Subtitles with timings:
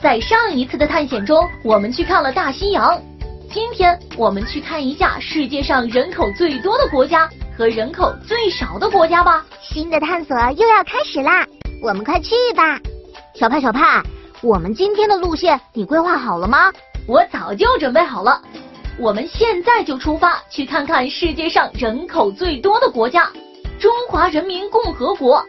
[0.00, 3.00] 在上一次的探险中，我们去看了大西洋。
[3.50, 9.44] 今天我们去看一下世界上人口最多的国家和人口最少的国家吧。
[9.60, 11.44] 新的探索又要开始啦，
[11.82, 12.78] 我们快去吧。
[13.34, 14.00] 小派，小派，
[14.40, 16.72] 我们今天的路线你规划好了吗？
[17.08, 18.40] 我早就准备好了。
[18.98, 23.28] 我们现在就出发去看看世界上人口最多的国家——
[23.80, 25.44] 中华人民共和国，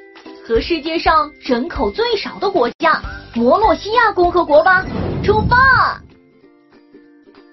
[0.48, 3.00] 和世界上人口最少的国家——
[3.36, 4.86] 摩洛西亚共和国吧。
[5.24, 6.02] 出发！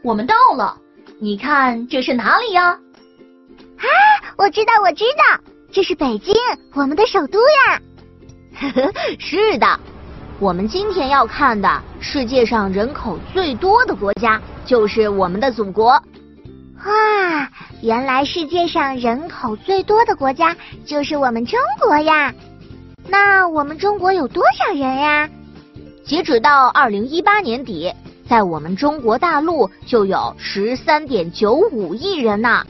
[0.03, 0.77] 我们到了，
[1.21, 2.71] 你看这是哪里呀？
[2.71, 3.87] 啊，
[4.39, 5.41] 我知道，我知道，
[5.73, 6.35] 这是北京，
[6.75, 7.81] 我们的首都呀。
[8.61, 9.81] 呵呵，是的，
[10.39, 15.89] 我们今天要看的世界上人口最多的国家就是我们的祖国。
[16.87, 17.51] 哇，
[17.83, 20.57] 原来世界上人口最多的国家
[20.87, 22.33] 就是我们中国呀。
[23.09, 25.29] 那我们中国有多少人呀？
[26.07, 27.93] 截止到二零一八年底。
[28.29, 32.67] 在我们中国大陆就有十三点九五亿人呢，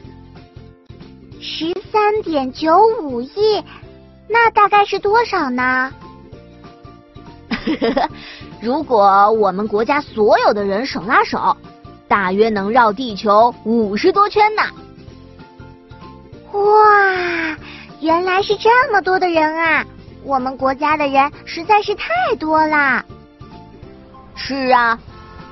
[1.39, 3.63] 十三点九五亿，
[4.29, 5.91] 那大概是多少呢？
[8.61, 11.57] 如果我们国家所有的人手拉手，
[12.07, 14.61] 大约能绕地球五十多圈呢。
[16.51, 17.57] 哇，
[17.99, 19.83] 原来是这么多的人啊！
[20.23, 23.03] 我们国家的人实在是太多了。
[24.37, 24.97] 是啊。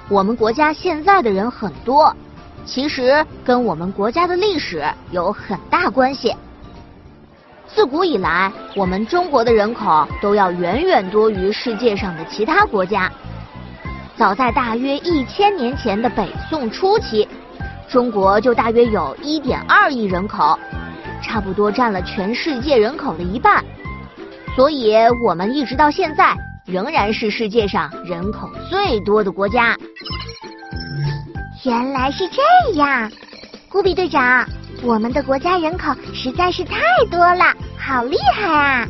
[0.08, 2.16] 我们国家现在的人很多，
[2.64, 6.36] 其实跟我们国家的历史有很大关系。
[7.68, 13.12] 自古以来，我们中国的人口都要远远多于世界上的其他国家。
[14.16, 17.28] 早在大约一千年前的北宋初期，
[17.90, 20.58] 中国就大约有一点二亿人口，
[21.22, 23.66] 差不多占了全世界人口的一半。
[24.56, 24.96] 所以，
[25.28, 26.38] 我们一直到现在。
[26.66, 29.78] 仍然是世界上人口最多的国家。
[31.64, 32.42] 原来是这
[32.74, 33.12] 样，
[33.70, 34.44] 古比队长，
[34.82, 36.82] 我们的国家人口实在是太
[37.12, 38.88] 多了，好厉害啊！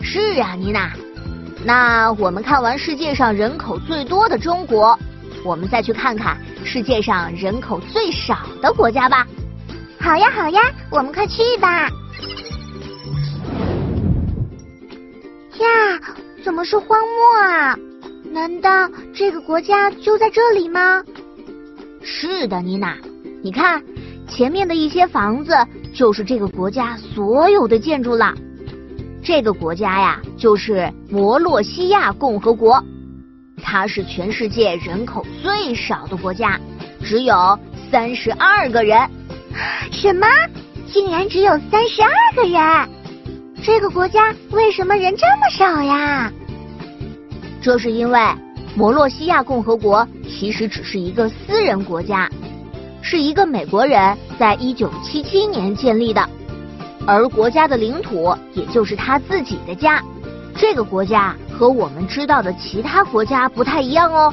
[0.00, 0.92] 是啊，妮娜。
[1.64, 4.96] 那我们看完世界上人口最多的中国，
[5.44, 9.26] 我们再去看看世界上人口最少的国家吧。
[10.00, 11.88] 好呀，好呀，我们快去吧。
[15.58, 16.27] 呀。
[16.44, 17.78] 怎么是荒漠啊？
[18.32, 21.02] 难道这个国家就在这里吗？
[22.02, 22.96] 是的，妮娜，
[23.42, 23.82] 你看
[24.28, 25.54] 前面的一些房子
[25.94, 28.34] 就是这个国家所有的建筑了。
[29.22, 32.82] 这个国家呀，就是摩洛西亚共和国，
[33.62, 36.58] 它是全世界人口最少的国家，
[37.04, 37.58] 只有
[37.90, 38.98] 三十二个人。
[39.90, 40.26] 什么？
[40.86, 42.88] 竟然只有三十二个人？
[43.62, 46.32] 这个国家为什么人这么少呀？
[47.60, 48.20] 这是因为
[48.74, 52.28] 摩洛西亚共和国其实只是一个私人国家，
[53.02, 56.26] 是一个美国人在一九七七年建立的，
[57.06, 60.02] 而国家的领土也就是他自己的家。
[60.56, 64.32] 这个国家和我们知道的其他国家不太一样哦，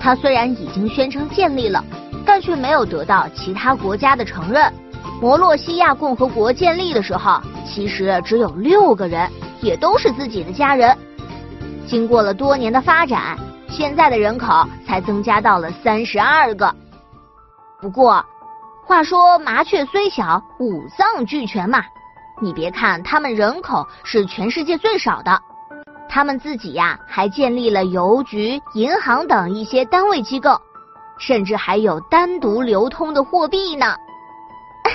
[0.00, 1.84] 它虽然已经宣称建立了，
[2.24, 4.72] 但却没有得到其他国家的承认。
[5.20, 7.40] 摩洛西亚共和国建立的时候。
[7.66, 10.96] 其实只有六个人，也都是自己的家人。
[11.86, 13.36] 经过了多年的发展，
[13.68, 16.74] 现在的人口才增加到了三十二个。
[17.80, 18.24] 不过，
[18.84, 21.82] 话说麻雀虽小，五脏俱全嘛。
[22.42, 25.40] 你别看他们人口是全世界最少的，
[26.08, 30.60] 他们自己呀还建立了邮局、银行等一些单位机构，
[31.18, 33.94] 甚至还有单独流通的货币呢。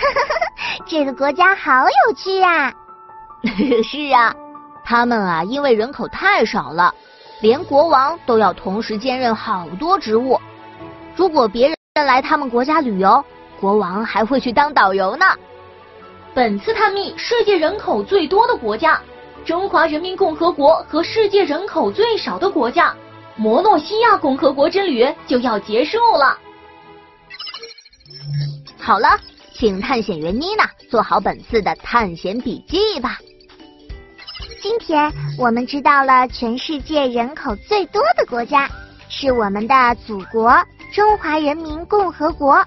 [0.86, 2.74] 这个国家好有趣啊！
[3.84, 4.34] 是啊，
[4.84, 6.94] 他们啊，因为人口太少了，
[7.42, 10.40] 连国王都要同时兼任好多职务。
[11.16, 13.24] 如果别人来他们国家旅游，
[13.60, 15.26] 国王还会去当导游呢。
[16.34, 19.00] 本次探秘世界人口最多的国家——
[19.46, 22.94] 中华人民共和国和世界人口最少的国家——
[23.38, 26.38] 摩洛西亚共和国之旅就要结束了。
[28.80, 29.18] 好了。
[29.58, 33.18] 请探险员妮娜做好本次的探险笔记吧。
[34.62, 38.70] 今天我们知道了全世界人口最多的国家
[39.08, 40.54] 是我们的祖国
[40.94, 42.62] 中华人民共和国。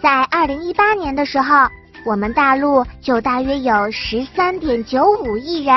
[0.00, 1.68] 在二零一八年的时候，
[2.04, 5.74] 我们大陆就大约有十三点九五亿人，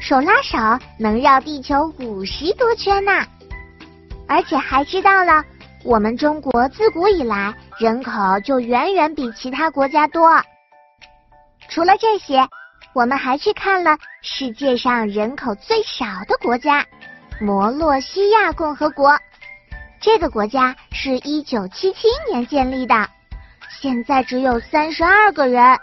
[0.00, 0.56] 手拉手
[0.98, 3.12] 能绕地球五十多圈呢。
[4.26, 5.44] 而且还知道了。
[5.86, 8.10] 我们中国自古以来人口
[8.40, 10.28] 就远远比其他国家多。
[11.68, 12.44] 除了这些，
[12.92, 16.84] 我们还去看了世界上人口最少的国家，
[17.40, 19.16] 摩洛西亚共和国。
[20.00, 23.08] 这个国家是一九七七年建立的，
[23.80, 25.78] 现在只有三十二个人，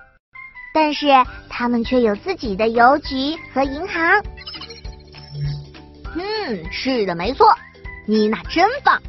[0.74, 1.08] 但是
[1.50, 4.22] 他们却有自己的邮局和银行。
[6.16, 7.48] 嗯，是的，没错，
[8.06, 9.02] 妮娜真棒。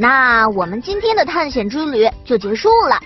[0.00, 2.98] 那我们今天的探险之旅就结束了，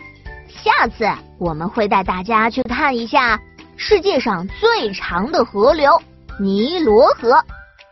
[0.46, 1.04] 下次
[1.40, 3.40] 我们会带大家去看一下
[3.76, 6.00] 世界上最长的河流——
[6.38, 7.42] 尼罗河。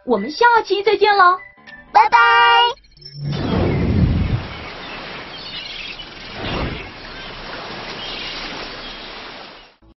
[0.06, 1.36] 我们下期再见喽，
[1.92, 2.81] 拜拜。